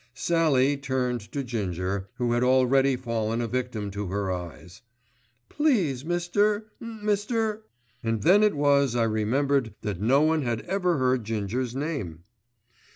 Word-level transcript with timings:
Sallie 0.15 0.77
turned 0.77 1.21
to 1.31 1.43
Ginger, 1.43 2.09
who 2.15 2.31
had 2.31 2.43
already 2.43 2.95
fallen 2.95 3.39
a 3.39 3.47
victim 3.47 3.91
to 3.91 4.07
her 4.07 4.31
eyes. 4.31 4.81
"Please 5.47 6.03
Mr.—Mr.—" 6.03 7.61
And 8.03 8.23
then 8.23 8.41
it 8.41 8.55
was 8.55 8.95
I 8.95 9.03
remembered 9.03 9.75
that 9.83 10.01
no 10.01 10.23
one 10.23 10.41
had 10.41 10.61
ever 10.61 10.97
heard 10.97 11.23
Ginger's 11.23 11.75
name. 11.75 12.23